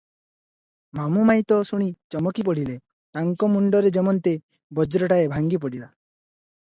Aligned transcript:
ମାମୁ 0.99 1.25
ମାଇଁ 1.29 1.43
ତ 1.51 1.59
ଶୁଣି 1.71 1.89
ଚମକି 2.15 2.45
ପଡ଼ିଲେ, 2.49 2.77
ତାଙ୍କ 3.19 3.51
ମୁଣ୍ଡରେ 3.57 3.93
ଯେମନ୍ତ 3.99 4.35
ବଜ୍ରଟାଏ 4.81 5.29
ଭାଙ୍ଗି 5.35 5.61
ପଡିଲା। 5.67 5.89